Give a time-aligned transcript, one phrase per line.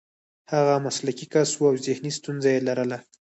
[0.53, 2.97] هغه مسلکي کس و او ذهني ستونزه یې لرله